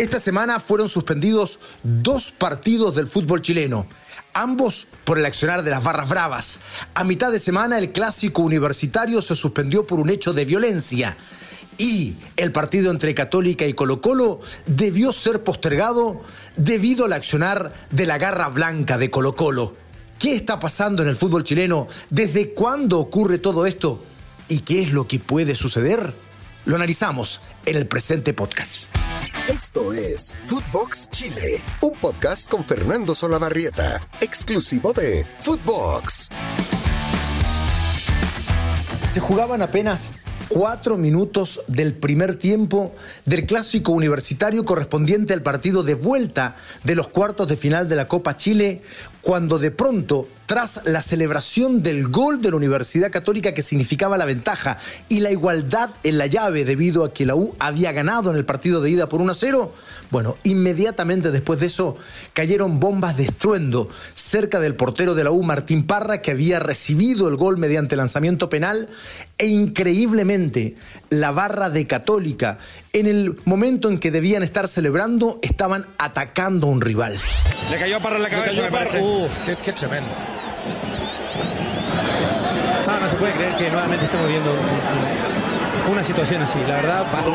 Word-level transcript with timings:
Esta 0.00 0.18
semana 0.18 0.60
fueron 0.60 0.88
suspendidos 0.88 1.58
dos 1.82 2.32
partidos 2.32 2.94
del 2.94 3.06
fútbol 3.06 3.42
chileno, 3.42 3.86
ambos 4.32 4.86
por 5.04 5.18
el 5.18 5.26
accionar 5.26 5.62
de 5.62 5.70
las 5.70 5.84
barras 5.84 6.08
bravas. 6.08 6.60
A 6.94 7.04
mitad 7.04 7.30
de 7.30 7.38
semana 7.38 7.76
el 7.76 7.92
clásico 7.92 8.40
universitario 8.40 9.20
se 9.20 9.36
suspendió 9.36 9.86
por 9.86 10.00
un 10.00 10.08
hecho 10.08 10.32
de 10.32 10.46
violencia 10.46 11.18
y 11.76 12.14
el 12.38 12.50
partido 12.50 12.90
entre 12.90 13.14
Católica 13.14 13.66
y 13.66 13.74
Colo 13.74 14.00
Colo 14.00 14.40
debió 14.64 15.12
ser 15.12 15.44
postergado 15.44 16.22
debido 16.56 17.04
al 17.04 17.12
accionar 17.12 17.74
de 17.90 18.06
la 18.06 18.16
garra 18.16 18.48
blanca 18.48 18.96
de 18.96 19.10
Colo 19.10 19.34
Colo. 19.34 19.76
¿Qué 20.18 20.34
está 20.34 20.58
pasando 20.58 21.02
en 21.02 21.10
el 21.10 21.16
fútbol 21.16 21.44
chileno? 21.44 21.88
¿Desde 22.08 22.54
cuándo 22.54 23.00
ocurre 23.00 23.36
todo 23.36 23.66
esto? 23.66 24.02
¿Y 24.48 24.60
qué 24.60 24.80
es 24.80 24.94
lo 24.94 25.06
que 25.06 25.18
puede 25.18 25.54
suceder? 25.56 26.14
Lo 26.64 26.76
analizamos 26.76 27.42
en 27.66 27.76
el 27.76 27.86
presente 27.86 28.32
podcast. 28.32 28.84
Esto 29.50 29.92
es 29.92 30.32
Footbox 30.46 31.10
Chile, 31.10 31.60
un 31.80 31.98
podcast 31.98 32.48
con 32.48 32.64
Fernando 32.64 33.16
Solabarrieta, 33.16 34.00
exclusivo 34.20 34.92
de 34.92 35.26
Footbox. 35.40 36.28
Se 39.04 39.18
jugaban 39.18 39.60
apenas 39.60 40.12
cuatro 40.50 40.98
minutos 40.98 41.60
del 41.68 41.94
primer 41.94 42.34
tiempo 42.34 42.92
del 43.24 43.46
clásico 43.46 43.92
universitario 43.92 44.64
correspondiente 44.64 45.32
al 45.32 45.42
partido 45.42 45.84
de 45.84 45.94
vuelta 45.94 46.56
de 46.82 46.96
los 46.96 47.08
cuartos 47.08 47.46
de 47.46 47.56
final 47.56 47.88
de 47.88 47.94
la 47.94 48.08
Copa 48.08 48.36
Chile, 48.36 48.82
cuando 49.22 49.60
de 49.60 49.70
pronto, 49.70 50.26
tras 50.46 50.80
la 50.86 51.02
celebración 51.02 51.84
del 51.84 52.08
gol 52.08 52.42
de 52.42 52.50
la 52.50 52.56
Universidad 52.56 53.12
Católica 53.12 53.54
que 53.54 53.62
significaba 53.62 54.18
la 54.18 54.24
ventaja 54.24 54.78
y 55.08 55.20
la 55.20 55.30
igualdad 55.30 55.90
en 56.02 56.18
la 56.18 56.26
llave 56.26 56.64
debido 56.64 57.04
a 57.04 57.14
que 57.14 57.26
la 57.26 57.36
U 57.36 57.54
había 57.60 57.92
ganado 57.92 58.30
en 58.30 58.36
el 58.36 58.44
partido 58.44 58.80
de 58.80 58.90
ida 58.90 59.08
por 59.08 59.20
1 59.20 59.30
a 59.30 59.34
0, 59.34 59.72
bueno, 60.10 60.36
inmediatamente 60.42 61.30
después 61.30 61.60
de 61.60 61.66
eso 61.66 61.96
cayeron 62.32 62.80
bombas 62.80 63.16
de 63.16 63.24
estruendo 63.24 63.88
cerca 64.14 64.58
del 64.58 64.74
portero 64.74 65.14
de 65.14 65.22
la 65.22 65.30
U, 65.30 65.44
Martín 65.44 65.84
Parra, 65.84 66.22
que 66.22 66.32
había 66.32 66.58
recibido 66.58 67.28
el 67.28 67.36
gol 67.36 67.56
mediante 67.56 67.94
lanzamiento 67.94 68.50
penal 68.50 68.88
e 69.38 69.46
increíblemente 69.46 70.39
la 71.10 71.30
barra 71.32 71.70
de 71.70 71.86
Católica, 71.86 72.58
en 72.92 73.06
el 73.06 73.40
momento 73.44 73.88
en 73.88 73.98
que 73.98 74.10
debían 74.10 74.42
estar 74.42 74.68
celebrando, 74.68 75.38
estaban 75.42 75.86
atacando 75.98 76.66
a 76.66 76.70
un 76.70 76.80
rival. 76.80 77.16
Le 77.70 77.78
cayó 77.78 78.00
para 78.00 78.18
la 78.18 78.28
cabeza, 78.28 78.62
me 78.62 78.70
parece. 78.70 79.00
Uf, 79.00 79.32
qué, 79.44 79.56
qué 79.62 79.72
tremendo. 79.72 80.10
Ah, 82.88 82.98
no 83.00 83.08
se 83.08 83.16
puede 83.16 83.32
creer 83.34 83.56
que 83.56 83.70
nuevamente 83.70 84.04
estamos 84.04 84.28
viendo 84.28 84.54
una 85.90 86.04
situación 86.04 86.42
así, 86.42 86.58
la 86.60 86.76
verdad. 86.76 87.04
Que 87.24 87.30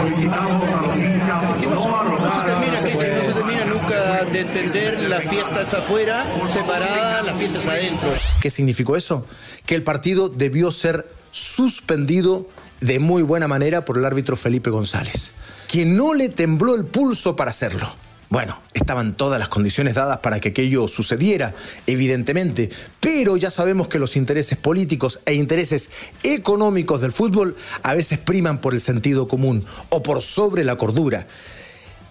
no, 1.68 1.82
se- 1.82 1.86
no 2.22 2.32
se 2.32 2.42
termina, 2.42 2.82
que 2.82 3.16
no 3.16 3.24
se 3.26 3.34
termina 3.34 3.66
nunca 3.66 4.24
de 4.26 4.40
entender 4.42 5.00
las 5.02 5.24
fiestas 5.26 5.74
afuera, 5.74 6.26
separadas, 6.48 7.26
las 7.26 7.38
fiestas 7.38 7.68
adentro. 7.68 8.14
¿Qué 8.42 8.50
significó 8.50 8.96
eso? 8.96 9.26
Que 9.66 9.76
el 9.76 9.84
partido 9.84 10.30
debió 10.30 10.72
ser 10.72 11.08
suspendido 11.32 12.48
de 12.82 13.00
muy 13.00 13.24
buena 13.24 13.48
manera 13.48 13.86
por 13.86 13.98
el 13.98 14.06
árbitro 14.06 14.36
Felipe 14.36 14.70
González, 14.70 15.34
que 15.68 15.86
no 15.86 16.14
le 16.14 16.30
tembló 16.30 16.76
el 16.76 16.86
pulso 16.86 17.36
para 17.36 17.52
hacerlo. 17.52 17.96
Bueno, 18.30 18.58
estaban 18.74 19.16
todas 19.16 19.40
las 19.40 19.50
condiciones 19.50 19.94
dadas 19.94 20.18
para 20.18 20.40
que 20.40 20.50
aquello 20.50 20.88
sucediera, 20.88 21.54
evidentemente, 21.86 22.70
pero 23.00 23.38
ya 23.38 23.52
sabemos 23.52 23.88
que 23.88 24.00
los 24.00 24.16
intereses 24.16 24.58
políticos 24.58 25.20
e 25.26 25.36
intereses 25.36 25.92
económicos 26.24 27.02
del 27.02 27.12
fútbol 27.12 27.56
a 27.84 27.94
veces 27.94 28.18
priman 28.18 28.62
por 28.62 28.74
el 28.74 28.82
sentido 28.82 29.28
común 29.28 29.64
o 29.90 30.02
por 30.02 30.24
sobre 30.24 30.64
la 30.64 30.76
cordura. 30.76 31.28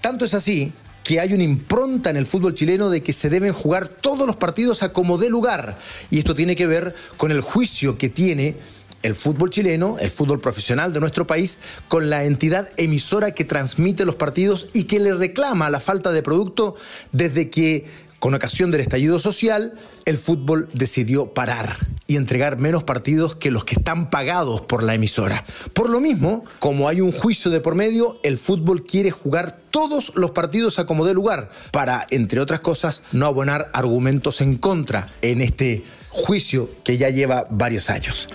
Tanto 0.01 0.25
es 0.25 0.35
así 0.35 0.73
que 1.03 1.21
hay 1.21 1.35
una 1.35 1.43
impronta 1.43 2.11
en 2.11 2.17
el 2.17 2.27
fútbol 2.27 2.55
chileno 2.55 2.91
de 2.91 3.03
que 3.03 3.13
se 3.13 3.29
deben 3.29 3.53
jugar 3.53 3.89
todos 3.89 4.27
los 4.27 4.37
partidos 4.37 4.83
a 4.83 4.93
como 4.93 5.19
dé 5.19 5.29
lugar. 5.29 5.79
Y 6.11 6.19
esto 6.19 6.35
tiene 6.35 6.57
que 6.57 6.67
ver 6.67 6.95
con 7.17 7.31
el 7.31 7.43
juicio 7.43 7.99
que 7.99 8.09
tiene 8.09 8.57
el 9.05 9.15
fútbol 9.15 9.51
chileno, 9.51 9.97
el 10.01 10.11
fútbol 10.11 10.41
profesional 10.41 10.93
de 10.95 10.99
nuestro 10.99 11.27
país, 11.27 11.59
con 11.89 12.09
la 12.09 12.25
entidad 12.25 12.71
emisora 12.79 13.33
que 13.33 13.45
transmite 13.45 14.07
los 14.07 14.17
partidos 14.17 14.69
y 14.73 14.85
que 14.85 14.99
le 14.99 15.13
reclama 15.13 15.69
la 15.69 15.79
falta 15.79 16.11
de 16.11 16.23
producto 16.23 16.75
desde 17.13 17.51
que, 17.51 17.85
con 18.19 18.35
ocasión 18.35 18.71
del 18.71 18.81
estallido 18.81 19.21
social, 19.21 19.75
el 20.07 20.17
fútbol 20.17 20.69
decidió 20.73 21.35
parar 21.35 21.87
y 22.07 22.17
entregar 22.17 22.59
menos 22.59 22.85
partidos 22.85 23.37
que 23.37 23.51
los 23.51 23.65
que 23.67 23.75
están 23.75 24.09
pagados 24.09 24.63
por 24.63 24.83
la 24.83 24.95
emisora. 24.95 25.45
Por 25.75 25.91
lo 25.91 26.01
mismo, 26.01 26.47
como 26.59 26.89
hay 26.89 27.03
un 27.03 27.13
juicio 27.13 27.51
de 27.51 27.61
por 27.61 27.75
medio, 27.75 28.19
el 28.23 28.39
fútbol 28.39 28.87
quiere 28.87 29.11
jugar 29.11 29.61
todos 29.71 30.13
los 30.15 30.31
partidos 30.31 30.79
a 30.79 30.87
como 30.87 31.05
dé 31.05 31.13
lugar 31.13 31.51
para, 31.73 32.07
entre 32.09 32.41
otras 32.41 32.61
cosas, 32.61 33.03
no 33.13 33.27
abonar 33.27 33.71
argumentos 33.75 34.41
en 34.41 34.57
contra 34.57 35.09
en 35.21 35.43
este 35.43 35.85
juicio 36.09 36.71
que 36.85 36.97
ya 36.97 37.11
lleva 37.11 37.47
varios 37.51 37.91
años. 37.91 38.29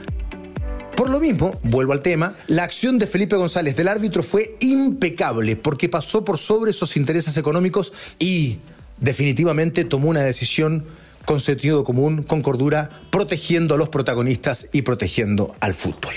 Por 0.99 1.09
lo 1.09 1.21
mismo, 1.21 1.57
vuelvo 1.63 1.93
al 1.93 2.01
tema, 2.01 2.35
la 2.47 2.65
acción 2.65 2.99
de 2.99 3.07
Felipe 3.07 3.37
González 3.37 3.77
del 3.77 3.87
árbitro 3.87 4.21
fue 4.21 4.57
impecable 4.59 5.55
porque 5.55 5.87
pasó 5.87 6.25
por 6.25 6.37
sobre 6.37 6.71
esos 6.71 6.97
intereses 6.97 7.37
económicos 7.37 7.93
y 8.19 8.57
definitivamente 8.97 9.85
tomó 9.85 10.09
una 10.09 10.23
decisión 10.23 10.83
con 11.23 11.39
sentido 11.39 11.85
común, 11.85 12.23
con 12.23 12.41
cordura, 12.41 12.89
protegiendo 13.11 13.75
a 13.75 13.77
los 13.77 13.87
protagonistas 13.87 14.67
y 14.73 14.81
protegiendo 14.81 15.55
al 15.61 15.73
fútbol. 15.73 16.15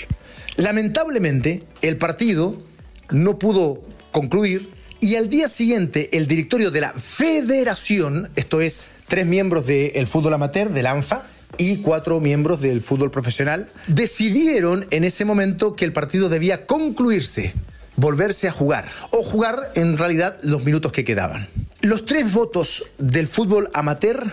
Lamentablemente, 0.57 1.63
el 1.81 1.95
partido 1.95 2.61
no 3.09 3.39
pudo 3.39 3.81
concluir 4.11 4.69
y 4.99 5.15
al 5.15 5.29
día 5.29 5.47
siguiente 5.47 6.09
el 6.11 6.27
directorio 6.27 6.71
de 6.71 6.81
la 6.81 6.91
federación, 6.91 8.31
esto 8.35 8.59
es, 8.59 8.89
tres 9.07 9.25
miembros 9.25 9.65
del 9.65 10.07
fútbol 10.07 10.33
amateur, 10.33 10.71
del 10.71 10.87
ANFA, 10.87 11.23
y 11.57 11.77
cuatro 11.77 12.19
miembros 12.19 12.61
del 12.61 12.81
fútbol 12.81 13.11
profesional, 13.11 13.69
decidieron 13.87 14.85
en 14.91 15.03
ese 15.03 15.25
momento 15.25 15.75
que 15.75 15.85
el 15.85 15.93
partido 15.93 16.29
debía 16.29 16.65
concluirse, 16.65 17.53
volverse 17.95 18.47
a 18.47 18.51
jugar, 18.51 18.85
o 19.11 19.23
jugar 19.23 19.59
en 19.75 19.97
realidad 19.97 20.37
los 20.43 20.63
minutos 20.63 20.91
que 20.91 21.03
quedaban. 21.03 21.47
Los 21.81 22.05
tres 22.05 22.31
votos 22.31 22.85
del 22.97 23.27
fútbol 23.27 23.69
amateur 23.73 24.23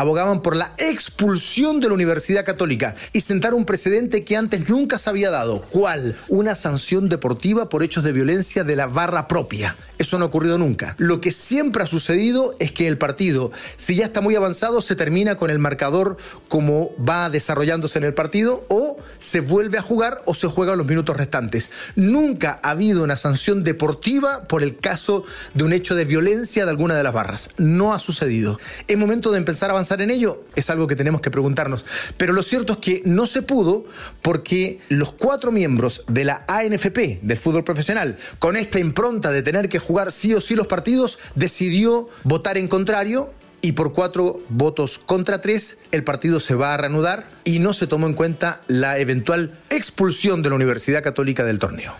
abogaban 0.00 0.40
por 0.40 0.56
la 0.56 0.72
expulsión 0.78 1.78
de 1.78 1.88
la 1.88 1.94
Universidad 1.94 2.44
Católica 2.44 2.94
y 3.12 3.20
sentar 3.20 3.52
un 3.52 3.66
precedente 3.66 4.24
que 4.24 4.36
antes 4.36 4.68
nunca 4.68 4.98
se 4.98 5.10
había 5.10 5.30
dado. 5.30 5.60
¿Cuál? 5.70 6.16
Una 6.28 6.56
sanción 6.56 7.08
deportiva 7.08 7.68
por 7.68 7.82
hechos 7.82 8.02
de 8.02 8.12
violencia 8.12 8.64
de 8.64 8.76
la 8.76 8.86
barra 8.86 9.28
propia. 9.28 9.76
Eso 9.98 10.18
no 10.18 10.24
ha 10.24 10.28
ocurrido 10.28 10.56
nunca. 10.56 10.94
Lo 10.96 11.20
que 11.20 11.32
siempre 11.32 11.82
ha 11.82 11.86
sucedido 11.86 12.54
es 12.58 12.72
que 12.72 12.88
el 12.88 12.96
partido, 12.96 13.52
si 13.76 13.94
ya 13.94 14.06
está 14.06 14.22
muy 14.22 14.36
avanzado, 14.36 14.80
se 14.80 14.96
termina 14.96 15.34
con 15.34 15.50
el 15.50 15.58
marcador 15.58 16.16
como 16.48 16.92
va 16.96 17.28
desarrollándose 17.28 17.98
en 17.98 18.04
el 18.04 18.14
partido 18.14 18.64
o 18.68 18.96
se 19.18 19.40
vuelve 19.40 19.76
a 19.76 19.82
jugar 19.82 20.22
o 20.24 20.34
se 20.34 20.46
juega 20.46 20.76
los 20.76 20.86
minutos 20.86 21.16
restantes. 21.16 21.68
Nunca 21.94 22.58
ha 22.62 22.70
habido 22.70 23.04
una 23.04 23.18
sanción 23.18 23.64
deportiva 23.64 24.48
por 24.48 24.62
el 24.62 24.78
caso 24.78 25.24
de 25.52 25.64
un 25.64 25.74
hecho 25.74 25.94
de 25.94 26.06
violencia 26.06 26.64
de 26.64 26.70
alguna 26.70 26.94
de 26.94 27.02
las 27.02 27.12
barras. 27.12 27.50
No 27.58 27.92
ha 27.92 28.00
sucedido. 28.00 28.58
¿Es 28.88 28.96
momento 28.96 29.30
de 29.32 29.38
empezar 29.38 29.70
a 29.70 29.72
avanzar 29.72 29.89
en 29.98 30.10
ello? 30.10 30.44
Es 30.54 30.70
algo 30.70 30.86
que 30.86 30.96
tenemos 30.96 31.20
que 31.20 31.30
preguntarnos. 31.30 31.84
Pero 32.16 32.32
lo 32.32 32.42
cierto 32.42 32.74
es 32.74 32.78
que 32.78 33.02
no 33.04 33.26
se 33.26 33.42
pudo 33.42 33.84
porque 34.22 34.78
los 34.88 35.12
cuatro 35.12 35.50
miembros 35.50 36.04
de 36.08 36.24
la 36.24 36.44
ANFP, 36.46 37.20
del 37.22 37.38
fútbol 37.38 37.64
profesional, 37.64 38.18
con 38.38 38.56
esta 38.56 38.78
impronta 38.78 39.32
de 39.32 39.42
tener 39.42 39.68
que 39.68 39.78
jugar 39.78 40.12
sí 40.12 40.34
o 40.34 40.40
sí 40.40 40.54
los 40.54 40.66
partidos, 40.66 41.18
decidió 41.34 42.08
votar 42.24 42.58
en 42.58 42.68
contrario 42.68 43.32
y 43.62 43.72
por 43.72 43.92
cuatro 43.92 44.40
votos 44.48 44.98
contra 44.98 45.40
tres, 45.40 45.78
el 45.90 46.04
partido 46.04 46.40
se 46.40 46.54
va 46.54 46.74
a 46.74 46.76
reanudar 46.76 47.28
y 47.44 47.58
no 47.58 47.74
se 47.74 47.86
tomó 47.86 48.06
en 48.06 48.14
cuenta 48.14 48.62
la 48.68 48.98
eventual 48.98 49.58
expulsión 49.68 50.42
de 50.42 50.50
la 50.50 50.54
Universidad 50.54 51.02
Católica 51.02 51.44
del 51.44 51.58
torneo. 51.58 51.94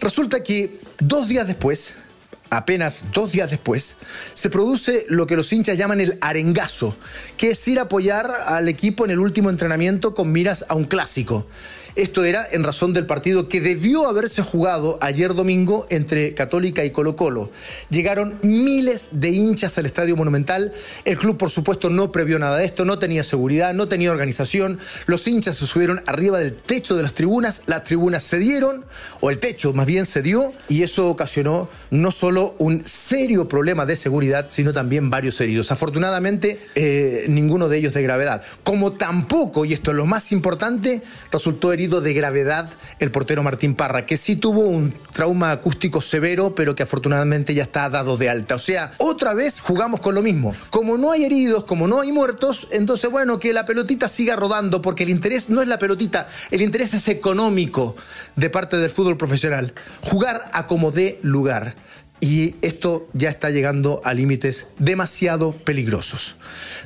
Resulta 0.00 0.42
que 0.42 0.80
dos 0.98 1.28
días 1.28 1.46
después, 1.46 1.96
apenas 2.52 3.06
dos 3.12 3.32
días 3.32 3.50
después, 3.50 3.96
se 4.34 4.50
produce 4.50 5.06
lo 5.08 5.26
que 5.26 5.36
los 5.36 5.52
hinchas 5.52 5.78
llaman 5.78 6.00
el 6.00 6.18
arengazo, 6.20 6.94
que 7.36 7.50
es 7.50 7.68
ir 7.68 7.78
a 7.78 7.82
apoyar 7.82 8.30
al 8.46 8.68
equipo 8.68 9.04
en 9.04 9.10
el 9.10 9.18
último 9.18 9.50
entrenamiento 9.50 10.14
con 10.14 10.30
miras 10.30 10.64
a 10.68 10.74
un 10.74 10.84
clásico. 10.84 11.46
Esto 11.94 12.24
era 12.24 12.46
en 12.50 12.64
razón 12.64 12.94
del 12.94 13.04
partido 13.04 13.48
que 13.48 13.60
debió 13.60 14.08
haberse 14.08 14.40
jugado 14.40 14.96
ayer 15.02 15.34
domingo 15.34 15.86
entre 15.90 16.32
Católica 16.32 16.84
y 16.86 16.90
Colo 16.90 17.16
Colo. 17.16 17.50
Llegaron 17.90 18.38
miles 18.42 19.10
de 19.12 19.28
hinchas 19.28 19.76
al 19.76 19.84
Estadio 19.84 20.16
Monumental. 20.16 20.72
El 21.04 21.18
club, 21.18 21.36
por 21.36 21.50
supuesto, 21.50 21.90
no 21.90 22.10
previó 22.10 22.38
nada 22.38 22.56
de 22.56 22.64
esto, 22.64 22.86
no 22.86 22.98
tenía 22.98 23.22
seguridad, 23.24 23.74
no 23.74 23.88
tenía 23.88 24.10
organización. 24.10 24.78
Los 25.04 25.26
hinchas 25.26 25.56
se 25.56 25.66
subieron 25.66 26.02
arriba 26.06 26.38
del 26.38 26.54
techo 26.54 26.96
de 26.96 27.02
las 27.02 27.12
tribunas, 27.12 27.62
las 27.66 27.84
tribunas 27.84 28.26
cedieron, 28.26 28.86
o 29.20 29.30
el 29.30 29.38
techo 29.38 29.74
más 29.74 29.86
bien 29.86 30.06
cedió, 30.06 30.54
y 30.70 30.84
eso 30.84 31.10
ocasionó 31.10 31.68
no 31.90 32.10
solo 32.10 32.54
un 32.58 32.86
serio 32.86 33.48
problema 33.48 33.84
de 33.84 33.96
seguridad, 33.96 34.46
sino 34.48 34.72
también 34.72 35.10
varios 35.10 35.38
heridos. 35.42 35.70
Afortunadamente, 35.70 36.58
eh, 36.74 37.26
ninguno 37.28 37.68
de 37.68 37.76
ellos 37.76 37.92
de 37.92 38.02
gravedad. 38.02 38.42
Como 38.62 38.92
tampoco, 38.92 39.66
y 39.66 39.74
esto 39.74 39.90
es 39.90 39.96
lo 39.98 40.06
más 40.06 40.32
importante, 40.32 41.02
resultó 41.30 41.70
herido 41.72 41.81
de 41.88 42.12
gravedad 42.12 42.70
el 42.98 43.10
portero 43.10 43.42
Martín 43.42 43.74
Parra, 43.74 44.06
que 44.06 44.16
sí 44.16 44.36
tuvo 44.36 44.60
un 44.60 44.94
trauma 45.12 45.50
acústico 45.50 46.00
severo, 46.00 46.54
pero 46.54 46.74
que 46.74 46.82
afortunadamente 46.82 47.54
ya 47.54 47.64
está 47.64 47.88
dado 47.90 48.16
de 48.16 48.30
alta. 48.30 48.54
O 48.54 48.58
sea, 48.58 48.92
otra 48.98 49.34
vez 49.34 49.60
jugamos 49.60 50.00
con 50.00 50.14
lo 50.14 50.22
mismo. 50.22 50.54
Como 50.70 50.96
no 50.96 51.12
hay 51.12 51.24
heridos, 51.24 51.64
como 51.64 51.88
no 51.88 52.00
hay 52.00 52.12
muertos, 52.12 52.68
entonces 52.70 53.10
bueno, 53.10 53.38
que 53.38 53.52
la 53.52 53.64
pelotita 53.64 54.08
siga 54.08 54.36
rodando, 54.36 54.80
porque 54.82 55.02
el 55.02 55.10
interés 55.10 55.48
no 55.48 55.60
es 55.62 55.68
la 55.68 55.78
pelotita, 55.78 56.28
el 56.50 56.62
interés 56.62 56.94
es 56.94 57.08
económico 57.08 57.96
de 58.36 58.50
parte 58.50 58.76
del 58.76 58.90
fútbol 58.90 59.16
profesional. 59.16 59.74
Jugar 60.02 60.48
a 60.52 60.66
como 60.66 60.90
dé 60.90 61.18
lugar 61.22 61.74
y 62.22 62.54
esto 62.62 63.08
ya 63.14 63.30
está 63.30 63.50
llegando 63.50 64.00
a 64.04 64.14
límites 64.14 64.68
demasiado 64.78 65.52
peligrosos. 65.52 66.36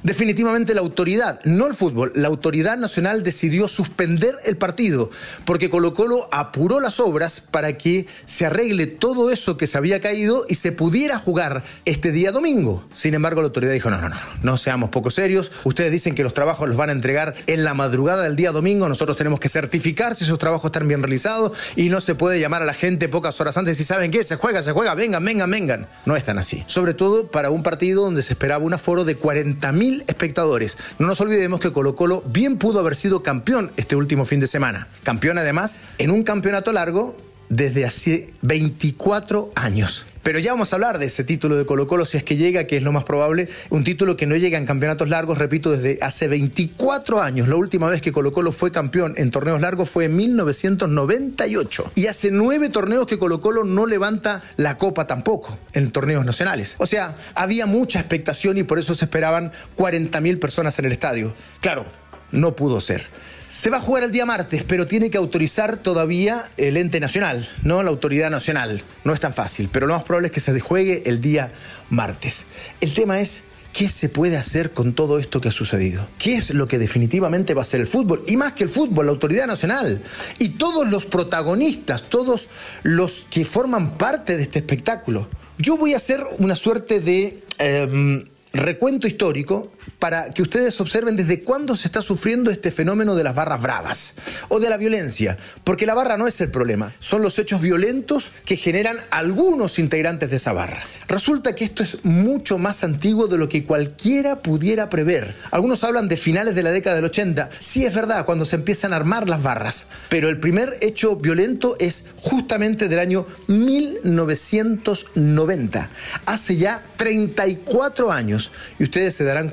Definitivamente 0.02 0.72
la 0.72 0.80
autoridad, 0.80 1.40
no 1.44 1.66
el 1.66 1.74
fútbol, 1.74 2.10
la 2.14 2.28
autoridad 2.28 2.78
nacional 2.78 3.22
decidió 3.22 3.68
suspender 3.68 4.34
el 4.46 4.56
partido 4.56 5.10
porque 5.44 5.68
Colo 5.68 5.92
Colo 5.92 6.26
apuró 6.32 6.80
las 6.80 7.00
obras 7.00 7.42
para 7.42 7.76
que 7.76 8.06
se 8.24 8.46
arregle 8.46 8.86
todo 8.86 9.30
eso 9.30 9.58
que 9.58 9.66
se 9.66 9.76
había 9.76 10.00
caído 10.00 10.46
y 10.48 10.54
se 10.54 10.72
pudiera 10.72 11.18
jugar 11.18 11.62
este 11.84 12.12
día 12.12 12.32
domingo. 12.32 12.88
Sin 12.94 13.12
embargo, 13.12 13.42
la 13.42 13.48
autoridad 13.48 13.74
dijo, 13.74 13.90
no, 13.90 14.00
no, 14.00 14.08
no, 14.08 14.16
no 14.42 14.56
seamos 14.56 14.88
poco 14.88 15.10
serios, 15.10 15.52
ustedes 15.64 15.92
dicen 15.92 16.14
que 16.14 16.22
los 16.22 16.32
trabajos 16.32 16.66
los 16.66 16.78
van 16.78 16.88
a 16.88 16.92
entregar 16.92 17.34
en 17.46 17.62
la 17.62 17.74
madrugada 17.74 18.22
del 18.22 18.36
día 18.36 18.52
domingo, 18.52 18.88
nosotros 18.88 19.18
tenemos 19.18 19.38
que 19.38 19.50
certificar 19.50 20.16
si 20.16 20.24
esos 20.24 20.38
trabajos 20.38 20.70
están 20.70 20.88
bien 20.88 21.02
realizados 21.02 21.52
y 21.76 21.90
no 21.90 22.00
se 22.00 22.14
puede 22.14 22.40
llamar 22.40 22.62
a 22.62 22.64
la 22.64 22.72
gente 22.72 23.10
pocas 23.10 23.38
horas 23.38 23.58
antes 23.58 23.78
y 23.78 23.84
saben 23.84 24.10
qué, 24.10 24.22
se 24.22 24.36
juega, 24.36 24.62
se 24.62 24.72
juega, 24.72 24.94
vengan, 24.94 25.25
vengan, 25.26 25.50
vengan. 25.50 25.86
No 26.06 26.16
es 26.16 26.24
tan 26.24 26.38
así. 26.38 26.64
Sobre 26.66 26.94
todo 26.94 27.30
para 27.30 27.50
un 27.50 27.62
partido 27.62 28.04
donde 28.04 28.22
se 28.22 28.32
esperaba 28.32 28.64
un 28.64 28.72
aforo 28.72 29.04
de 29.04 29.20
40.000 29.20 30.04
espectadores. 30.06 30.78
No 30.98 31.06
nos 31.06 31.20
olvidemos 31.20 31.60
que 31.60 31.72
Colo 31.72 31.94
Colo 31.94 32.22
bien 32.26 32.56
pudo 32.56 32.80
haber 32.80 32.96
sido 32.96 33.22
campeón 33.22 33.72
este 33.76 33.96
último 33.96 34.24
fin 34.24 34.40
de 34.40 34.46
semana. 34.46 34.88
Campeón 35.02 35.36
además 35.36 35.80
en 35.98 36.10
un 36.10 36.22
campeonato 36.22 36.72
largo 36.72 37.16
desde 37.48 37.84
hace 37.84 38.30
24 38.42 39.50
años. 39.54 40.06
Pero 40.26 40.40
ya 40.40 40.50
vamos 40.50 40.72
a 40.72 40.76
hablar 40.76 40.98
de 40.98 41.06
ese 41.06 41.22
título 41.22 41.54
de 41.54 41.64
Colo 41.64 41.86
Colo 41.86 42.04
si 42.04 42.16
es 42.16 42.24
que 42.24 42.36
llega, 42.36 42.66
que 42.66 42.76
es 42.76 42.82
lo 42.82 42.90
más 42.90 43.04
probable. 43.04 43.48
Un 43.70 43.84
título 43.84 44.16
que 44.16 44.26
no 44.26 44.34
llega 44.34 44.58
en 44.58 44.66
campeonatos 44.66 45.08
largos, 45.08 45.38
repito, 45.38 45.70
desde 45.70 46.00
hace 46.02 46.26
24 46.26 47.22
años. 47.22 47.46
La 47.46 47.54
última 47.54 47.88
vez 47.88 48.02
que 48.02 48.10
Colo 48.10 48.32
Colo 48.32 48.50
fue 48.50 48.72
campeón 48.72 49.14
en 49.18 49.30
torneos 49.30 49.60
largos 49.60 49.88
fue 49.88 50.06
en 50.06 50.16
1998. 50.16 51.92
Y 51.94 52.08
hace 52.08 52.32
nueve 52.32 52.70
torneos 52.70 53.06
que 53.06 53.18
Colo 53.18 53.40
Colo 53.40 53.62
no 53.62 53.86
levanta 53.86 54.42
la 54.56 54.76
copa 54.76 55.06
tampoco 55.06 55.56
en 55.74 55.92
torneos 55.92 56.26
nacionales. 56.26 56.74
O 56.78 56.88
sea, 56.88 57.14
había 57.36 57.66
mucha 57.66 58.00
expectación 58.00 58.58
y 58.58 58.64
por 58.64 58.80
eso 58.80 58.96
se 58.96 59.04
esperaban 59.04 59.52
40.000 59.78 60.40
personas 60.40 60.76
en 60.80 60.86
el 60.86 60.90
estadio. 60.90 61.34
Claro, 61.60 61.86
no 62.32 62.56
pudo 62.56 62.80
ser. 62.80 63.02
Se 63.48 63.70
va 63.70 63.78
a 63.78 63.80
jugar 63.80 64.02
el 64.02 64.12
día 64.12 64.26
martes, 64.26 64.64
pero 64.64 64.86
tiene 64.86 65.08
que 65.08 65.18
autorizar 65.18 65.76
todavía 65.76 66.50
el 66.56 66.76
ente 66.76 67.00
nacional, 67.00 67.48
no 67.62 67.82
la 67.82 67.90
autoridad 67.90 68.30
nacional. 68.30 68.82
No 69.04 69.12
es 69.12 69.20
tan 69.20 69.32
fácil, 69.32 69.68
pero 69.72 69.86
lo 69.86 69.94
más 69.94 70.04
probable 70.04 70.26
es 70.26 70.32
que 70.32 70.40
se 70.40 70.58
juegue 70.60 71.04
el 71.06 71.20
día 71.20 71.52
martes. 71.88 72.44
El 72.80 72.92
tema 72.92 73.20
es 73.20 73.44
¿Qué 73.76 73.90
se 73.90 74.08
puede 74.08 74.38
hacer 74.38 74.70
con 74.70 74.94
todo 74.94 75.18
esto 75.18 75.42
que 75.42 75.48
ha 75.48 75.52
sucedido? 75.52 76.08
¿Qué 76.18 76.36
es 76.36 76.48
lo 76.48 76.66
que 76.66 76.78
definitivamente 76.78 77.52
va 77.52 77.60
a 77.60 77.66
ser 77.66 77.82
el 77.82 77.86
fútbol? 77.86 78.24
Y 78.26 78.38
más 78.38 78.54
que 78.54 78.64
el 78.64 78.70
fútbol, 78.70 79.04
la 79.04 79.12
autoridad 79.12 79.46
nacional. 79.46 80.02
Y 80.38 80.56
todos 80.56 80.88
los 80.88 81.04
protagonistas, 81.04 82.04
todos 82.08 82.48
los 82.84 83.26
que 83.28 83.44
forman 83.44 83.98
parte 83.98 84.38
de 84.38 84.44
este 84.44 84.60
espectáculo. 84.60 85.28
Yo 85.58 85.76
voy 85.76 85.92
a 85.92 85.98
hacer 85.98 86.24
una 86.38 86.56
suerte 86.56 87.00
de 87.00 87.42
em, 87.58 88.24
recuento 88.54 89.06
histórico 89.06 89.70
para 89.98 90.30
que 90.30 90.42
ustedes 90.42 90.80
observen 90.80 91.16
desde 91.16 91.40
cuándo 91.40 91.76
se 91.76 91.88
está 91.88 92.02
sufriendo 92.02 92.50
este 92.50 92.70
fenómeno 92.70 93.14
de 93.14 93.24
las 93.24 93.34
barras 93.34 93.62
bravas 93.62 94.14
o 94.48 94.60
de 94.60 94.70
la 94.70 94.76
violencia, 94.76 95.36
porque 95.64 95.86
la 95.86 95.94
barra 95.94 96.16
no 96.16 96.26
es 96.26 96.40
el 96.40 96.50
problema, 96.50 96.92
son 97.00 97.22
los 97.22 97.38
hechos 97.38 97.60
violentos 97.60 98.30
que 98.44 98.56
generan 98.56 98.98
algunos 99.10 99.78
integrantes 99.78 100.30
de 100.30 100.36
esa 100.36 100.52
barra. 100.52 100.82
Resulta 101.08 101.54
que 101.54 101.64
esto 101.64 101.82
es 101.82 102.04
mucho 102.04 102.58
más 102.58 102.84
antiguo 102.84 103.28
de 103.28 103.38
lo 103.38 103.48
que 103.48 103.64
cualquiera 103.64 104.42
pudiera 104.42 104.90
prever. 104.90 105.34
Algunos 105.50 105.84
hablan 105.84 106.08
de 106.08 106.16
finales 106.16 106.54
de 106.54 106.62
la 106.62 106.72
década 106.72 106.96
del 106.96 107.04
80, 107.06 107.50
sí 107.58 107.84
es 107.84 107.94
verdad, 107.94 108.26
cuando 108.26 108.44
se 108.44 108.56
empiezan 108.56 108.92
a 108.92 108.96
armar 108.96 109.28
las 109.28 109.42
barras, 109.42 109.86
pero 110.08 110.28
el 110.28 110.40
primer 110.40 110.76
hecho 110.80 111.16
violento 111.16 111.76
es 111.78 112.04
justamente 112.20 112.88
del 112.88 112.98
año 112.98 113.26
1990, 113.46 115.90
hace 116.26 116.56
ya 116.56 116.84
34 116.96 118.12
años, 118.12 118.50
y 118.78 118.84
ustedes 118.84 119.14
se 119.14 119.24
darán 119.24 119.48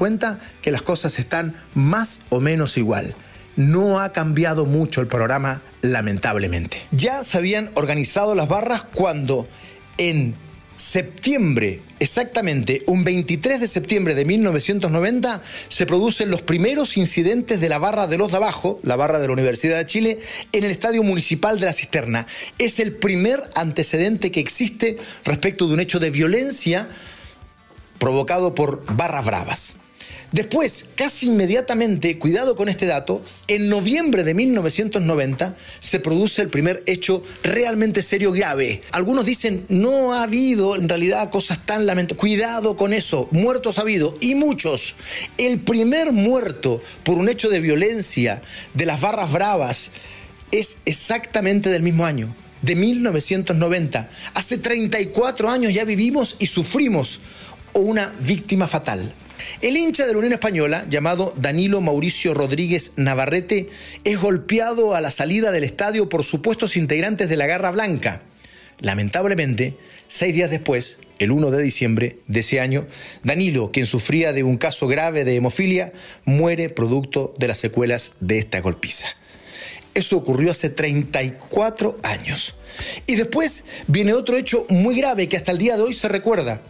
que 0.62 0.72
las 0.72 0.82
cosas 0.82 1.20
están 1.20 1.56
más 1.74 2.22
o 2.30 2.40
menos 2.40 2.78
igual. 2.78 3.16
No 3.56 4.00
ha 4.00 4.12
cambiado 4.14 4.66
mucho 4.66 5.02
el 5.02 5.08
programa, 5.08 5.62
lamentablemente. 5.82 6.78
Ya 6.92 7.24
se 7.24 7.38
habían 7.38 7.70
organizado 7.76 8.34
las 8.34 8.48
barras 8.48 8.84
cuando 8.94 9.48
en 9.98 10.36
septiembre, 10.76 11.82
exactamente 12.00 12.84
un 12.88 13.04
23 13.04 13.60
de 13.60 13.68
septiembre 13.68 14.16
de 14.16 14.26
1990, 14.26 15.42
se 15.68 15.86
producen 15.86 16.32
los 16.32 16.42
primeros 16.42 16.98
incidentes 16.98 17.62
de 17.62 17.70
la 17.70 17.78
barra 17.78 18.08
de 18.08 18.18
los 18.18 18.32
de 18.32 18.38
abajo, 18.38 18.80
la 18.84 18.96
barra 18.96 19.20
de 19.20 19.28
la 19.28 19.34
Universidad 19.34 19.78
de 19.78 19.86
Chile, 19.86 20.20
en 20.52 20.64
el 20.64 20.72
Estadio 20.72 21.04
Municipal 21.04 21.60
de 21.60 21.68
la 21.68 21.74
Cisterna. 21.74 22.28
Es 22.58 22.80
el 22.80 22.94
primer 22.94 23.44
antecedente 23.56 24.32
que 24.32 24.40
existe 24.40 24.98
respecto 25.24 25.68
de 25.68 25.74
un 25.74 25.80
hecho 25.80 26.00
de 26.00 26.10
violencia 26.10 26.90
provocado 28.00 28.56
por 28.56 28.84
barras 28.96 29.26
bravas. 29.26 29.74
Después, 30.34 30.86
casi 30.96 31.28
inmediatamente, 31.28 32.18
cuidado 32.18 32.56
con 32.56 32.68
este 32.68 32.88
dato, 32.88 33.24
en 33.48 33.70
noviembre 33.70 34.24
de 34.24 34.34
1990 34.34 35.56
se 35.80 36.00
produce 36.00 36.42
el 36.42 36.50
primer 36.50 36.82
hecho 36.88 37.24
realmente 37.44 38.02
serio 38.02 38.32
grave. 38.32 38.82
Algunos 38.94 39.28
dicen, 39.28 39.64
no 39.70 40.14
ha 40.14 40.24
habido 40.24 40.76
en 40.76 40.90
realidad 40.90 41.30
cosas 41.30 41.64
tan 41.64 41.86
lamentables. 41.86 42.20
Cuidado 42.20 42.76
con 42.76 42.94
eso, 42.94 43.28
muertos 43.30 43.78
ha 43.78 43.82
habido, 43.82 44.18
y 44.22 44.34
muchos. 44.34 44.96
El 45.38 45.60
primer 45.60 46.12
muerto 46.14 46.82
por 47.04 47.20
un 47.20 47.30
hecho 47.30 47.50
de 47.50 47.60
violencia 47.60 48.42
de 48.74 48.88
las 48.88 49.02
barras 49.02 49.32
bravas 49.32 49.92
es 50.52 50.78
exactamente 50.86 51.70
del 51.70 51.84
mismo 51.84 52.08
año, 52.08 52.36
de 52.64 52.76
1990. 52.76 54.10
Hace 54.34 54.58
34 54.58 55.48
años 55.48 55.72
ya 55.76 55.86
vivimos 55.86 56.38
y 56.40 56.48
sufrimos 56.48 57.20
una 57.74 58.16
víctima 58.20 58.68
fatal. 58.68 59.14
El 59.62 59.78
hincha 59.78 60.06
de 60.06 60.12
la 60.12 60.18
Unión 60.18 60.34
Española, 60.34 60.86
llamado 60.90 61.34
Danilo 61.38 61.82
Mauricio 61.82 62.34
Rodríguez 62.34 62.94
Navarrete, 62.96 63.70
es 64.04 64.20
golpeado 64.20 64.96
a 64.96 65.02
la 65.02 65.12
salida 65.12 65.52
del 65.52 65.64
estadio 65.64 66.10
por 66.10 66.24
supuestos 66.24 66.78
integrantes 66.78 67.30
de 67.30 67.38
la 67.38 67.48
Garra 67.48 67.72
Blanca. 67.72 68.22
Lamentablemente, 68.80 69.78
seis 70.08 70.34
días 70.34 70.52
después, 70.52 70.98
el 71.20 71.32
1 71.32 71.52
de 71.52 71.64
diciembre 71.64 72.18
de 72.28 72.42
ese 72.42 72.60
año, 72.60 72.86
Danilo, 73.24 73.72
quien 73.72 73.86
sufría 73.86 74.34
de 74.34 74.44
un 74.44 74.58
caso 74.58 74.88
grave 74.88 75.24
de 75.24 75.36
hemofilia, 75.36 75.94
muere 76.26 76.70
producto 76.70 77.34
de 77.38 77.48
las 77.48 77.60
secuelas 77.60 78.14
de 78.20 78.40
esta 78.40 78.62
golpiza. 78.62 79.08
Eso 79.94 80.18
ocurrió 80.18 80.52
hace 80.52 80.70
34 80.70 82.00
años. 82.04 82.56
Y 83.06 83.16
después 83.16 83.64
viene 83.88 84.14
otro 84.14 84.36
hecho 84.36 84.66
muy 84.70 84.96
grave 84.96 85.30
que 85.30 85.38
hasta 85.38 85.52
el 85.52 85.60
día 85.60 85.78
de 85.78 85.84
hoy 85.84 85.94
se 85.94 86.08
recuerda 86.08 86.62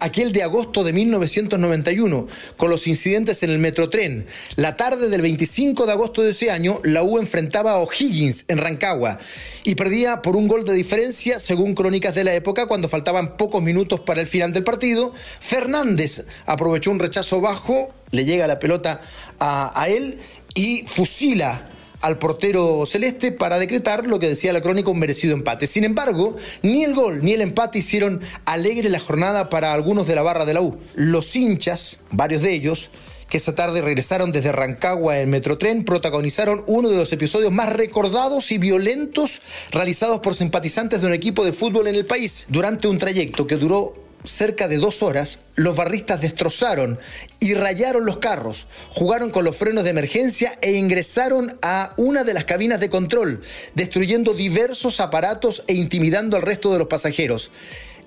aquel 0.00 0.32
de 0.32 0.42
agosto 0.42 0.84
de 0.84 0.92
1991, 0.92 2.26
con 2.56 2.70
los 2.70 2.86
incidentes 2.86 3.42
en 3.42 3.50
el 3.50 3.58
Metrotren. 3.58 4.26
La 4.56 4.76
tarde 4.76 5.08
del 5.08 5.22
25 5.22 5.86
de 5.86 5.92
agosto 5.92 6.22
de 6.22 6.30
ese 6.30 6.50
año, 6.50 6.80
la 6.84 7.02
U 7.02 7.18
enfrentaba 7.18 7.72
a 7.72 7.78
O'Higgins 7.78 8.44
en 8.48 8.58
Rancagua 8.58 9.18
y 9.64 9.74
perdía 9.74 10.22
por 10.22 10.36
un 10.36 10.48
gol 10.48 10.64
de 10.64 10.74
diferencia, 10.74 11.38
según 11.38 11.74
crónicas 11.74 12.14
de 12.14 12.24
la 12.24 12.34
época, 12.34 12.66
cuando 12.66 12.88
faltaban 12.88 13.36
pocos 13.36 13.62
minutos 13.62 14.00
para 14.00 14.20
el 14.20 14.26
final 14.26 14.52
del 14.52 14.64
partido. 14.64 15.12
Fernández 15.40 16.24
aprovechó 16.46 16.90
un 16.90 16.98
rechazo 16.98 17.40
bajo, 17.40 17.92
le 18.10 18.24
llega 18.24 18.46
la 18.46 18.58
pelota 18.58 19.00
a, 19.38 19.80
a 19.80 19.88
él 19.88 20.18
y 20.54 20.84
fusila 20.86 21.70
al 22.00 22.18
portero 22.18 22.84
celeste 22.86 23.32
para 23.32 23.58
decretar 23.58 24.06
lo 24.06 24.18
que 24.18 24.28
decía 24.28 24.52
la 24.52 24.60
crónica 24.60 24.90
un 24.90 24.98
merecido 24.98 25.34
empate. 25.34 25.66
Sin 25.66 25.84
embargo, 25.84 26.36
ni 26.62 26.84
el 26.84 26.94
gol 26.94 27.20
ni 27.22 27.32
el 27.32 27.40
empate 27.40 27.78
hicieron 27.78 28.20
alegre 28.44 28.88
la 28.88 29.00
jornada 29.00 29.48
para 29.48 29.72
algunos 29.72 30.06
de 30.06 30.14
la 30.14 30.22
barra 30.22 30.44
de 30.44 30.54
la 30.54 30.60
U. 30.60 30.78
Los 30.94 31.34
hinchas, 31.34 32.00
varios 32.10 32.42
de 32.42 32.52
ellos, 32.52 32.90
que 33.28 33.36
esa 33.36 33.54
tarde 33.54 33.82
regresaron 33.82 34.32
desde 34.32 34.52
Rancagua 34.52 35.20
en 35.20 35.30
Metrotren, 35.30 35.84
protagonizaron 35.84 36.64
uno 36.66 36.88
de 36.88 36.96
los 36.96 37.12
episodios 37.12 37.52
más 37.52 37.72
recordados 37.72 38.50
y 38.52 38.58
violentos 38.58 39.40
realizados 39.70 40.20
por 40.20 40.34
simpatizantes 40.34 41.00
de 41.00 41.06
un 41.06 41.12
equipo 41.12 41.44
de 41.44 41.52
fútbol 41.52 41.88
en 41.88 41.94
el 41.94 42.06
país, 42.06 42.46
durante 42.48 42.88
un 42.88 42.98
trayecto 42.98 43.46
que 43.46 43.56
duró 43.56 44.08
cerca 44.24 44.68
de 44.68 44.78
dos 44.78 45.02
horas, 45.02 45.40
los 45.54 45.76
barristas 45.76 46.20
destrozaron 46.20 46.98
y 47.40 47.54
rayaron 47.54 48.04
los 48.04 48.18
carros, 48.18 48.66
jugaron 48.90 49.30
con 49.30 49.44
los 49.44 49.56
frenos 49.56 49.84
de 49.84 49.90
emergencia 49.90 50.58
e 50.60 50.72
ingresaron 50.72 51.56
a 51.62 51.94
una 51.96 52.24
de 52.24 52.34
las 52.34 52.44
cabinas 52.44 52.80
de 52.80 52.90
control, 52.90 53.42
destruyendo 53.74 54.34
diversos 54.34 55.00
aparatos 55.00 55.62
e 55.66 55.74
intimidando 55.74 56.36
al 56.36 56.42
resto 56.42 56.72
de 56.72 56.78
los 56.78 56.88
pasajeros. 56.88 57.50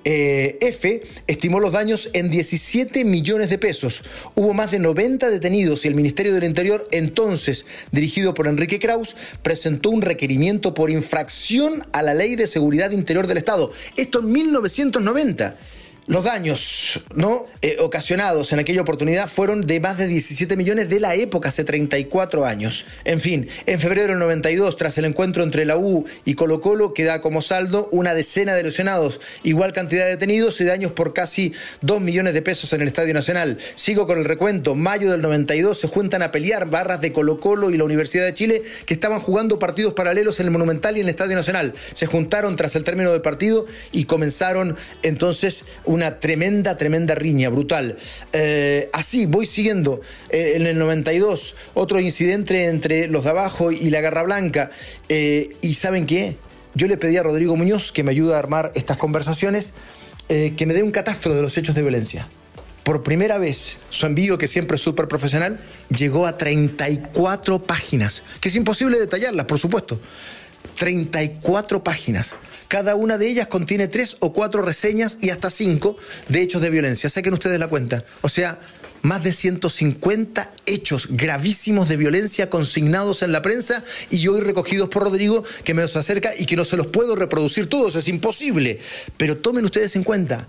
eh, 0.03 0.57
F 0.61 1.03
estimó 1.27 1.59
los 1.59 1.73
daños 1.73 2.09
en 2.13 2.31
17 2.31 3.05
millones 3.05 3.51
de 3.51 3.59
pesos. 3.59 4.03
Hubo 4.33 4.51
más 4.51 4.71
de 4.71 4.79
90 4.79 5.29
detenidos 5.29 5.85
y 5.85 5.89
el 5.89 5.95
Ministerio 5.95 6.33
del 6.33 6.43
Interior, 6.43 6.87
entonces 6.91 7.67
dirigido 7.91 8.33
por 8.33 8.47
Enrique 8.47 8.79
Kraus, 8.79 9.15
presentó 9.43 9.91
un 9.91 10.01
requerimiento 10.01 10.73
por 10.73 10.89
infracción 10.89 11.83
a 11.91 12.01
la 12.01 12.15
Ley 12.15 12.35
de 12.35 12.47
Seguridad 12.47 12.91
Interior 12.91 13.27
del 13.27 13.37
Estado. 13.37 13.71
Esto 13.95 14.19
en 14.19 14.31
1990. 14.31 15.55
Los 16.11 16.25
daños 16.25 16.99
¿no? 17.15 17.45
Eh, 17.61 17.77
ocasionados 17.79 18.51
en 18.51 18.59
aquella 18.59 18.81
oportunidad 18.81 19.29
fueron 19.29 19.65
de 19.65 19.79
más 19.79 19.97
de 19.97 20.07
17 20.07 20.57
millones 20.57 20.89
de 20.89 20.99
la 20.99 21.15
época, 21.15 21.47
hace 21.47 21.63
34 21.63 22.45
años. 22.45 22.85
En 23.05 23.21
fin, 23.21 23.47
en 23.65 23.79
febrero 23.79 24.09
del 24.09 24.19
92, 24.19 24.75
tras 24.75 24.97
el 24.97 25.05
encuentro 25.05 25.41
entre 25.41 25.63
la 25.63 25.77
U 25.77 26.05
y 26.25 26.33
Colo 26.33 26.59
Colo, 26.59 26.93
queda 26.93 27.21
como 27.21 27.41
saldo 27.41 27.87
una 27.93 28.13
decena 28.13 28.55
de 28.55 28.63
lesionados, 28.63 29.21
igual 29.43 29.71
cantidad 29.71 30.03
de 30.03 30.09
detenidos 30.11 30.59
y 30.59 30.65
daños 30.65 30.91
por 30.91 31.13
casi 31.13 31.53
2 31.79 32.01
millones 32.01 32.33
de 32.33 32.41
pesos 32.41 32.73
en 32.73 32.81
el 32.81 32.87
Estadio 32.87 33.13
Nacional. 33.13 33.57
Sigo 33.75 34.05
con 34.05 34.19
el 34.19 34.25
recuento. 34.25 34.75
Mayo 34.75 35.11
del 35.11 35.21
92 35.21 35.79
se 35.79 35.87
juntan 35.87 36.23
a 36.23 36.31
pelear 36.31 36.69
barras 36.69 36.99
de 36.99 37.13
Colo 37.13 37.39
Colo 37.39 37.69
y 37.69 37.77
la 37.77 37.85
Universidad 37.85 38.25
de 38.25 38.33
Chile 38.33 38.63
que 38.85 38.93
estaban 38.93 39.21
jugando 39.21 39.59
partidos 39.59 39.93
paralelos 39.93 40.41
en 40.41 40.47
el 40.47 40.51
Monumental 40.51 40.97
y 40.97 40.99
en 40.99 41.05
el 41.05 41.11
Estadio 41.11 41.37
Nacional. 41.37 41.73
Se 41.93 42.05
juntaron 42.05 42.57
tras 42.57 42.75
el 42.75 42.83
término 42.83 43.13
del 43.13 43.21
partido 43.21 43.65
y 43.93 44.03
comenzaron 44.03 44.75
entonces 45.03 45.63
una 45.85 46.00
tremenda, 46.19 46.77
tremenda 46.77 47.15
riña, 47.15 47.49
brutal. 47.49 47.97
Eh, 48.33 48.89
así, 48.93 49.25
voy 49.25 49.45
siguiendo. 49.45 50.01
Eh, 50.29 50.53
en 50.55 50.65
el 50.65 50.77
92, 50.77 51.55
otro 51.73 51.99
incidente 51.99 52.65
entre 52.65 53.07
los 53.07 53.23
de 53.23 53.29
abajo 53.29 53.71
y 53.71 53.89
la 53.89 54.01
Garra 54.01 54.23
Blanca. 54.23 54.71
Eh, 55.09 55.55
¿Y 55.61 55.75
saben 55.75 56.05
qué? 56.05 56.35
Yo 56.73 56.87
le 56.87 56.97
pedí 56.97 57.17
a 57.17 57.23
Rodrigo 57.23 57.55
Muñoz, 57.55 57.91
que 57.91 58.03
me 58.03 58.11
ayuda 58.11 58.37
a 58.37 58.39
armar 58.39 58.71
estas 58.75 58.97
conversaciones, 58.97 59.73
que 60.29 60.65
me 60.65 60.73
dé 60.73 60.81
un 60.81 60.91
catastro 60.91 61.35
de 61.35 61.41
los 61.41 61.57
hechos 61.57 61.75
de 61.75 61.81
violencia. 61.81 62.25
Por 62.83 63.03
primera 63.03 63.37
vez, 63.37 63.79
su 63.89 64.05
envío, 64.05 64.37
que 64.37 64.47
siempre 64.47 64.75
es 64.75 64.81
súper 64.81 65.09
profesional, 65.09 65.59
llegó 65.89 66.25
a 66.25 66.37
34 66.37 67.61
páginas, 67.63 68.23
que 68.39 68.47
es 68.47 68.55
imposible 68.55 68.97
detallarlas, 68.97 69.45
por 69.45 69.59
supuesto. 69.59 69.99
34 70.77 71.83
páginas. 71.83 72.33
Cada 72.67 72.95
una 72.95 73.17
de 73.17 73.29
ellas 73.29 73.47
contiene 73.47 73.87
tres 73.87 74.17
o 74.19 74.33
cuatro 74.33 74.61
reseñas 74.61 75.17
y 75.21 75.29
hasta 75.29 75.49
cinco 75.51 75.97
de 76.29 76.41
hechos 76.41 76.61
de 76.61 76.69
violencia. 76.69 77.09
Saquen 77.09 77.33
ustedes 77.33 77.59
la 77.59 77.67
cuenta. 77.67 78.03
O 78.21 78.29
sea, 78.29 78.59
más 79.01 79.23
de 79.23 79.33
150 79.33 80.51
hechos 80.65 81.07
gravísimos 81.09 81.89
de 81.89 81.97
violencia 81.97 82.49
consignados 82.49 83.23
en 83.23 83.31
la 83.31 83.41
prensa 83.41 83.83
y 84.09 84.27
hoy 84.27 84.41
recogidos 84.41 84.89
por 84.89 85.03
Rodrigo, 85.03 85.43
que 85.63 85.73
me 85.73 85.81
los 85.81 85.95
acerca 85.95 86.31
y 86.37 86.45
que 86.45 86.55
no 86.55 86.65
se 86.65 86.77
los 86.77 86.87
puedo 86.87 87.15
reproducir 87.15 87.67
todos, 87.67 87.95
es 87.95 88.07
imposible. 88.07 88.79
Pero 89.17 89.37
tomen 89.37 89.65
ustedes 89.65 89.95
en 89.95 90.03
cuenta, 90.03 90.47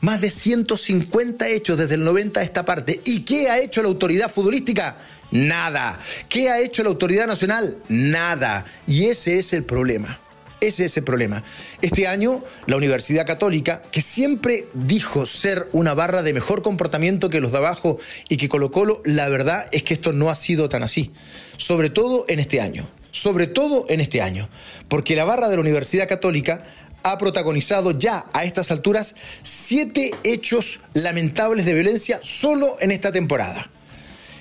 más 0.00 0.20
de 0.20 0.30
150 0.30 1.48
hechos 1.48 1.78
desde 1.78 1.94
el 1.94 2.04
90 2.04 2.40
a 2.40 2.42
esta 2.42 2.64
parte. 2.64 3.00
¿Y 3.04 3.20
qué 3.20 3.48
ha 3.48 3.58
hecho 3.58 3.82
la 3.82 3.88
autoridad 3.88 4.30
futbolística? 4.30 4.96
Nada. 5.30 5.98
¿Qué 6.28 6.50
ha 6.50 6.60
hecho 6.60 6.82
la 6.82 6.90
autoridad 6.90 7.26
nacional? 7.26 7.78
Nada. 7.88 8.64
Y 8.86 9.06
ese 9.06 9.38
es 9.38 9.52
el 9.52 9.64
problema. 9.64 10.18
Ese 10.60 10.86
es 10.86 10.96
el 10.96 11.04
problema. 11.04 11.44
Este 11.82 12.06
año, 12.06 12.42
la 12.66 12.76
Universidad 12.76 13.26
Católica, 13.26 13.82
que 13.92 14.00
siempre 14.00 14.66
dijo 14.72 15.26
ser 15.26 15.68
una 15.72 15.92
barra 15.92 16.22
de 16.22 16.32
mejor 16.32 16.62
comportamiento 16.62 17.28
que 17.28 17.40
los 17.40 17.52
de 17.52 17.58
abajo 17.58 17.98
y 18.28 18.38
que 18.38 18.48
Colo 18.48 18.70
Colo, 18.70 19.02
la 19.04 19.28
verdad 19.28 19.66
es 19.72 19.82
que 19.82 19.94
esto 19.94 20.12
no 20.12 20.30
ha 20.30 20.34
sido 20.34 20.68
tan 20.68 20.82
así. 20.82 21.12
Sobre 21.58 21.90
todo 21.90 22.24
en 22.28 22.40
este 22.40 22.60
año. 22.60 22.88
Sobre 23.10 23.46
todo 23.46 23.84
en 23.88 24.00
este 24.00 24.22
año. 24.22 24.48
Porque 24.88 25.14
la 25.14 25.24
barra 25.24 25.48
de 25.48 25.56
la 25.56 25.60
Universidad 25.60 26.08
Católica 26.08 26.64
ha 27.06 27.18
protagonizado 27.18 27.92
ya 27.92 28.26
a 28.32 28.44
estas 28.44 28.72
alturas 28.72 29.14
siete 29.44 30.12
hechos 30.24 30.80
lamentables 30.92 31.64
de 31.64 31.72
violencia 31.72 32.18
solo 32.20 32.76
en 32.80 32.90
esta 32.90 33.12
temporada. 33.12 33.70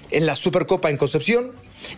En 0.09 0.25
la 0.25 0.35
Supercopa 0.35 0.89
en 0.89 0.97
Concepción, 0.97 1.51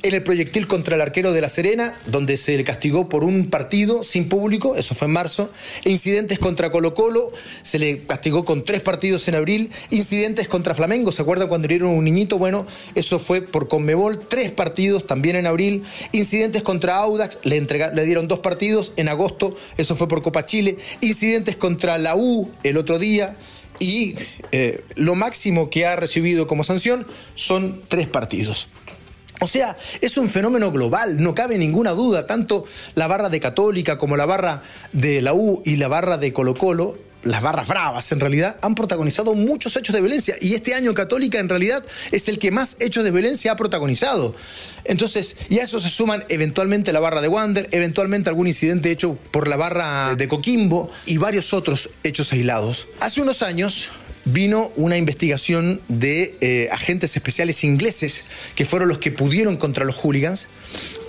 en 0.03 0.13
el 0.13 0.23
proyectil 0.23 0.67
contra 0.67 0.95
el 0.95 1.01
arquero 1.01 1.33
de 1.33 1.41
La 1.41 1.49
Serena, 1.49 1.97
donde 2.05 2.37
se 2.37 2.55
le 2.57 2.63
castigó 2.63 3.09
por 3.09 3.23
un 3.23 3.49
partido 3.49 4.03
sin 4.03 4.29
público, 4.29 4.75
eso 4.75 4.95
fue 4.95 5.07
en 5.07 5.13
marzo, 5.13 5.49
incidentes 5.85 6.39
contra 6.39 6.71
Colo 6.71 6.93
Colo, 6.93 7.31
se 7.61 7.79
le 7.79 7.99
castigó 7.99 8.45
con 8.45 8.63
tres 8.63 8.81
partidos 8.81 9.27
en 9.27 9.35
abril, 9.35 9.71
incidentes 9.89 10.47
contra 10.47 10.75
Flamengo, 10.75 11.11
¿se 11.11 11.21
acuerdan 11.21 11.47
cuando 11.47 11.67
dieron 11.67 11.91
un 11.91 12.03
niñito? 12.03 12.37
Bueno, 12.37 12.65
eso 12.95 13.19
fue 13.19 13.41
por 13.41 13.67
Conmebol, 13.67 14.27
tres 14.27 14.51
partidos 14.51 15.07
también 15.07 15.35
en 15.35 15.45
abril, 15.45 15.83
incidentes 16.11 16.61
contra 16.61 16.97
Audax, 16.97 17.39
le, 17.43 17.59
le 17.61 18.05
dieron 18.05 18.27
dos 18.27 18.39
partidos 18.39 18.93
en 18.97 19.09
agosto, 19.09 19.55
eso 19.77 19.95
fue 19.95 20.07
por 20.07 20.21
Copa 20.21 20.45
Chile, 20.45 20.77
incidentes 21.01 21.55
contra 21.55 21.97
la 21.97 22.15
U 22.15 22.51
el 22.63 22.77
otro 22.77 22.99
día, 22.99 23.37
y 23.79 24.15
eh, 24.51 24.83
lo 24.95 25.15
máximo 25.15 25.69
que 25.69 25.85
ha 25.85 25.95
recibido 25.95 26.47
como 26.47 26.63
sanción 26.63 27.05
son 27.35 27.81
tres 27.87 28.07
partidos. 28.07 28.69
O 29.39 29.47
sea, 29.47 29.77
es 30.01 30.17
un 30.17 30.29
fenómeno 30.29 30.71
global, 30.71 31.21
no 31.21 31.35
cabe 31.35 31.57
ninguna 31.57 31.91
duda, 31.91 32.25
tanto 32.25 32.65
la 32.95 33.07
barra 33.07 33.29
de 33.29 33.39
Católica 33.39 33.97
como 33.97 34.17
la 34.17 34.25
barra 34.25 34.61
de 34.93 35.21
la 35.21 35.33
U 35.33 35.61
y 35.65 35.75
la 35.75 35.87
barra 35.87 36.17
de 36.17 36.33
Colo 36.33 36.55
Colo 36.55 37.07
las 37.23 37.41
barras 37.41 37.67
bravas 37.67 38.11
en 38.11 38.19
realidad 38.19 38.57
han 38.61 38.75
protagonizado 38.75 39.33
muchos 39.33 39.75
hechos 39.75 39.93
de 39.93 40.01
violencia 40.01 40.35
y 40.39 40.53
este 40.53 40.73
año 40.73 40.93
Católica 40.93 41.39
en 41.39 41.49
realidad 41.49 41.83
es 42.11 42.27
el 42.27 42.39
que 42.39 42.51
más 42.51 42.77
hechos 42.79 43.03
de 43.03 43.11
violencia 43.11 43.51
ha 43.51 43.55
protagonizado. 43.55 44.35
Entonces, 44.85 45.35
y 45.49 45.59
a 45.59 45.63
eso 45.63 45.79
se 45.79 45.89
suman 45.89 46.23
eventualmente 46.29 46.93
la 46.93 46.99
barra 46.99 47.21
de 47.21 47.27
Wander, 47.27 47.67
eventualmente 47.71 48.29
algún 48.29 48.47
incidente 48.47 48.91
hecho 48.91 49.17
por 49.31 49.47
la 49.47 49.57
barra 49.57 50.15
de 50.15 50.27
Coquimbo 50.27 50.89
y 51.05 51.17
varios 51.17 51.53
otros 51.53 51.89
hechos 52.03 52.31
aislados. 52.31 52.87
Hace 52.99 53.21
unos 53.21 53.41
años 53.41 53.89
vino 54.33 54.71
una 54.75 54.97
investigación 54.97 55.81
de 55.87 56.37
eh, 56.41 56.69
agentes 56.71 57.15
especiales 57.15 57.63
ingleses 57.63 58.25
que 58.55 58.65
fueron 58.65 58.89
los 58.89 58.97
que 58.97 59.11
pudieron 59.11 59.57
contra 59.57 59.85
los 59.85 59.95
hooligans 59.95 60.49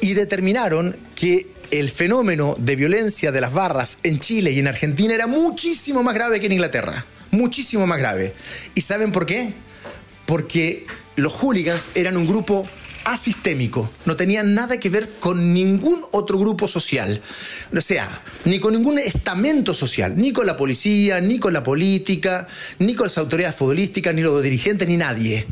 y 0.01 0.15
determinaron 0.15 0.97
que 1.15 1.49
el 1.71 1.91
fenómeno 1.91 2.55
de 2.59 2.77
violencia 2.77 3.33
de 3.33 3.41
las 3.41 3.53
barras 3.53 3.99
en 4.03 4.21
Chile 4.21 4.53
y 4.53 4.59
en 4.59 4.69
Argentina 4.69 5.15
era 5.15 5.27
muchísimo 5.27 6.03
más 6.03 6.15
grave 6.15 6.41
que 6.41 6.47
en 6.47 6.53
Inglaterra. 6.53 7.05
Muchísimo 7.31 7.87
más 7.87 7.99
grave. 7.99 8.33
¿Y 8.75 8.81
saben 8.81 9.13
por 9.13 9.27
qué? 9.27 9.53
Porque 10.25 10.87
los 11.17 11.35
hooligans 11.35 11.91
eran 11.95 12.17
un 12.17 12.27
grupo 12.27 12.67
asistémico, 13.13 13.91
no 14.05 14.17
tenían 14.17 14.55
nada 14.55 14.79
que 14.79 14.91
ver 14.91 15.09
con 15.19 15.55
ningún 15.55 16.05
otro 16.11 16.39
grupo 16.39 16.69
social, 16.69 17.21
o 17.75 17.81
sea, 17.81 18.21
ni 18.45 18.61
con 18.61 18.75
ningún 18.75 18.99
estamento 18.99 19.73
social, 19.73 20.15
ni 20.17 20.33
con 20.33 20.47
la 20.47 20.57
policía, 20.57 21.21
ni 21.21 21.39
con 21.39 21.53
la 21.53 21.63
política, 21.63 22.47
ni 22.79 22.95
con 22.95 23.07
las 23.07 23.19
autoridades 23.19 23.57
futbolísticas, 23.57 24.15
ni 24.15 24.21
los 24.21 24.43
dirigentes, 24.43 24.87
ni 24.89 24.97
nadie. 24.97 25.47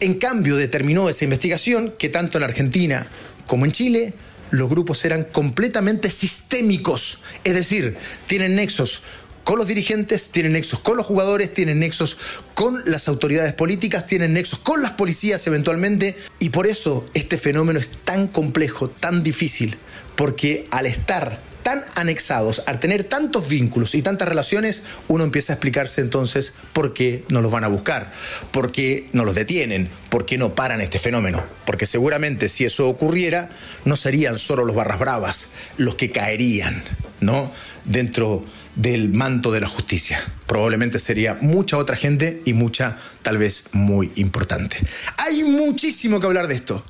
En 0.00 0.14
cambio, 0.14 0.56
determinó 0.56 1.08
esa 1.08 1.24
investigación 1.24 1.94
que 1.98 2.08
tanto 2.08 2.38
en 2.38 2.44
Argentina 2.44 3.06
como 3.46 3.64
en 3.64 3.72
Chile 3.72 4.14
los 4.50 4.68
grupos 4.68 5.04
eran 5.06 5.24
completamente 5.24 6.10
sistémicos, 6.10 7.20
es 7.42 7.54
decir, 7.54 7.96
tienen 8.26 8.54
nexos 8.54 9.02
con 9.44 9.58
los 9.58 9.66
dirigentes, 9.66 10.30
tienen 10.30 10.52
nexos 10.52 10.80
con 10.80 10.96
los 10.96 11.06
jugadores, 11.06 11.52
tienen 11.52 11.80
nexos 11.80 12.16
con 12.54 12.82
las 12.86 13.08
autoridades 13.08 13.52
políticas, 13.52 14.06
tienen 14.06 14.32
nexos 14.32 14.58
con 14.58 14.82
las 14.82 14.92
policías 14.92 15.46
eventualmente, 15.46 16.16
y 16.38 16.50
por 16.50 16.66
eso 16.66 17.04
este 17.14 17.38
fenómeno 17.38 17.78
es 17.78 17.90
tan 17.90 18.28
complejo, 18.28 18.88
tan 18.88 19.22
difícil, 19.22 19.76
porque 20.16 20.66
al 20.70 20.86
estar 20.86 21.40
tan 21.62 21.84
anexados, 21.94 22.62
al 22.66 22.80
tener 22.80 23.04
tantos 23.04 23.48
vínculos 23.48 23.94
y 23.94 24.02
tantas 24.02 24.28
relaciones, 24.28 24.82
uno 25.08 25.24
empieza 25.24 25.52
a 25.52 25.54
explicarse 25.54 26.00
entonces 26.00 26.52
por 26.72 26.92
qué 26.92 27.24
no 27.28 27.40
los 27.40 27.52
van 27.52 27.64
a 27.64 27.68
buscar, 27.68 28.12
por 28.50 28.72
qué 28.72 29.08
no 29.12 29.24
los 29.24 29.34
detienen, 29.34 29.88
por 30.10 30.26
qué 30.26 30.38
no 30.38 30.54
paran 30.54 30.80
este 30.80 30.98
fenómeno. 30.98 31.44
Porque 31.64 31.86
seguramente 31.86 32.48
si 32.48 32.64
eso 32.64 32.88
ocurriera, 32.88 33.48
no 33.84 33.96
serían 33.96 34.38
solo 34.38 34.64
los 34.64 34.76
barras 34.76 34.98
bravas 34.98 35.48
los 35.76 35.94
que 35.94 36.10
caerían, 36.10 36.82
¿no? 37.20 37.52
Dentro 37.84 38.44
del 38.74 39.10
manto 39.10 39.52
de 39.52 39.60
la 39.60 39.68
justicia. 39.68 40.20
Probablemente 40.46 40.98
sería 40.98 41.36
mucha 41.40 41.76
otra 41.76 41.96
gente 41.96 42.42
y 42.44 42.52
mucha, 42.52 42.96
tal 43.22 43.38
vez, 43.38 43.64
muy 43.72 44.12
importante. 44.16 44.76
Hay 45.18 45.42
muchísimo 45.42 46.20
que 46.20 46.26
hablar 46.26 46.48
de 46.48 46.54
esto. 46.54 46.84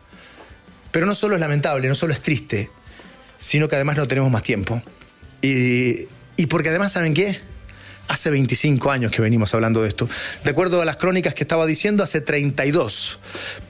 Pero 0.91 1.07
no 1.07 1.15
solo 1.15 1.35
es 1.35 1.41
lamentable, 1.41 1.89
no 1.89 1.95
solo 1.95 2.13
es 2.13 2.21
triste, 2.21 2.71
sino 3.39 3.67
que 3.67 3.77
además 3.77 3.97
no 3.97 4.07
tenemos 4.07 4.31
más 4.31 4.43
tiempo. 4.43 4.83
Y, 5.41 6.07
porque 6.49 6.69
además, 6.69 6.93
¿saben 6.93 7.15
qué? 7.15 7.41
Hace 8.09 8.31
25 8.31 8.91
años 8.91 9.11
que 9.11 9.23
venimos 9.23 9.55
hablando 9.55 9.83
de 9.83 9.89
esto. 9.89 10.09
De 10.45 10.51
acuerdo 10.51 10.83
a 10.83 10.85
las 10.85 10.97
crónicas 10.97 11.35
que 11.35 11.45
estaba 11.45 11.65
diciendo, 11.67 12.05
hace 12.05 12.21
32. 12.21 13.19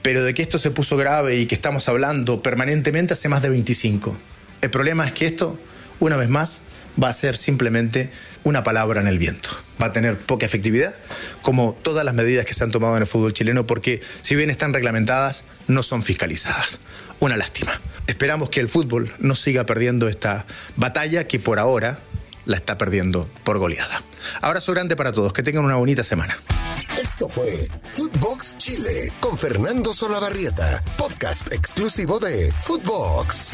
Pero 0.01 0.23
de 0.23 0.33
que 0.33 0.41
esto 0.41 0.59
se 0.59 0.69
puso 0.71 0.97
grave 0.97 1.37
y 1.37 1.45
que 1.47 1.55
estamos 1.55 1.87
hablando 1.87 2.43
permanentemente 2.43 3.13
hace 3.13 3.29
más 3.29 3.41
de 3.41 3.49
25. 3.49 4.17
El 4.61 4.69
problema 4.69 5.05
es 5.05 5.13
que 5.13 5.25
esto, 5.25 5.57
una 5.99 6.17
vez 6.17 6.29
más, 6.29 6.63
va 7.01 7.09
a 7.09 7.13
ser 7.13 7.37
simplemente 7.37 8.11
una 8.43 8.63
palabra 8.63 9.01
en 9.01 9.07
el 9.07 9.17
viento. 9.17 9.49
Va 9.81 9.87
a 9.87 9.93
tener 9.93 10.17
poca 10.17 10.45
efectividad, 10.45 10.93
como 11.41 11.73
todas 11.81 12.05
las 12.05 12.13
medidas 12.13 12.45
que 12.45 12.53
se 12.53 12.63
han 12.63 12.71
tomado 12.71 12.95
en 12.95 13.03
el 13.03 13.07
fútbol 13.07 13.33
chileno, 13.33 13.65
porque 13.65 14.01
si 14.21 14.35
bien 14.35 14.49
están 14.49 14.73
reglamentadas, 14.73 15.43
no 15.67 15.83
son 15.83 16.03
fiscalizadas. 16.03 16.79
Una 17.19 17.37
lástima. 17.37 17.79
Esperamos 18.07 18.49
que 18.49 18.59
el 18.59 18.69
fútbol 18.69 19.13
no 19.19 19.35
siga 19.35 19.65
perdiendo 19.65 20.07
esta 20.07 20.45
batalla 20.75 21.25
que 21.25 21.39
por 21.39 21.59
ahora 21.59 21.99
la 22.45 22.57
está 22.57 22.77
perdiendo 22.77 23.29
por 23.43 23.57
goleada. 23.57 24.03
Abrazo 24.41 24.73
grande 24.73 24.95
para 24.95 25.11
todos, 25.11 25.33
que 25.33 25.43
tengan 25.43 25.63
una 25.63 25.75
bonita 25.75 26.03
semana. 26.03 26.37
Esto 27.01 27.29
fue 27.29 27.67
Footbox 27.93 28.57
Chile 28.57 29.11
con 29.19 29.37
Fernando 29.37 29.93
Solabarrieta, 29.93 30.83
podcast 30.97 31.51
exclusivo 31.53 32.19
de 32.19 32.53
Footbox. 32.61 33.53